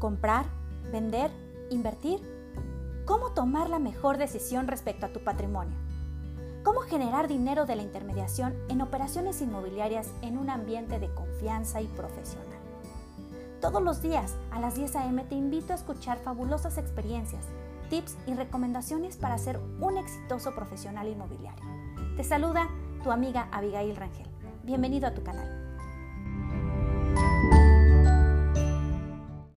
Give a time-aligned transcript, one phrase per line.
[0.00, 0.46] comprar,
[0.90, 1.30] vender,
[1.70, 2.20] invertir,
[3.04, 5.76] cómo tomar la mejor decisión respecto a tu patrimonio,
[6.64, 11.86] cómo generar dinero de la intermediación en operaciones inmobiliarias en un ambiente de confianza y
[11.86, 12.48] profesional.
[13.60, 15.22] Todos los días a las 10 a.m.
[15.24, 17.44] te invito a escuchar fabulosas experiencias,
[17.90, 21.64] tips y recomendaciones para ser un exitoso profesional inmobiliario.
[22.16, 22.68] Te saluda
[23.04, 24.26] tu amiga Abigail Rangel.
[24.64, 25.69] Bienvenido a tu canal.